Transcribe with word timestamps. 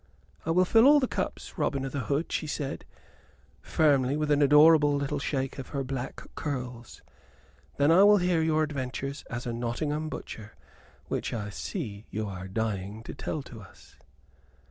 "I 0.47 0.49
will 0.49 0.65
fill 0.65 0.87
all 0.87 0.99
the 0.99 1.07
cups, 1.07 1.59
Robin 1.59 1.85
o' 1.85 1.89
th' 1.89 1.93
Hood," 2.07 2.31
she 2.31 2.47
said, 2.47 2.85
firmly, 3.61 4.17
with 4.17 4.31
an 4.31 4.41
adorable 4.41 4.95
little 4.95 5.19
shake 5.19 5.59
of 5.59 5.67
her 5.67 5.83
black 5.83 6.23
curls; 6.33 7.03
"then 7.77 7.91
will 7.91 8.17
hear 8.17 8.41
your 8.41 8.63
adventures 8.63 9.23
as 9.29 9.45
a 9.45 9.53
Nottingham 9.53 10.09
butcher, 10.09 10.55
which 11.07 11.35
I 11.35 11.51
see 11.51 12.05
you 12.09 12.27
are 12.27 12.47
dying 12.47 13.03
to 13.03 13.13
tell 13.13 13.43
to 13.43 13.61
us." 13.61 13.97